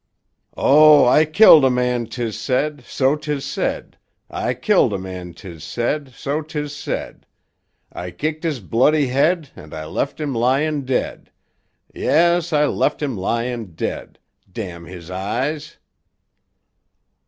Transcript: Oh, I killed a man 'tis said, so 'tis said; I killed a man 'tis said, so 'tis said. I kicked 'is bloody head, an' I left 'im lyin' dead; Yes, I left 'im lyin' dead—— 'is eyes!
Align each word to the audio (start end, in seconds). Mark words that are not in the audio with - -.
Oh, 0.57 1.05
I 1.05 1.25
killed 1.25 1.63
a 1.63 1.69
man 1.69 2.07
'tis 2.07 2.35
said, 2.35 2.83
so 2.87 3.15
'tis 3.15 3.45
said; 3.45 3.99
I 4.31 4.55
killed 4.55 4.93
a 4.93 4.97
man 4.97 5.35
'tis 5.35 5.63
said, 5.63 6.09
so 6.15 6.41
'tis 6.41 6.75
said. 6.75 7.27
I 7.93 8.09
kicked 8.09 8.43
'is 8.43 8.61
bloody 8.61 9.09
head, 9.09 9.51
an' 9.55 9.75
I 9.75 9.85
left 9.85 10.19
'im 10.19 10.33
lyin' 10.33 10.85
dead; 10.85 11.29
Yes, 11.93 12.51
I 12.51 12.65
left 12.65 13.03
'im 13.03 13.15
lyin' 13.15 13.75
dead—— 13.75 14.17
'is 14.55 15.11
eyes! 15.11 15.77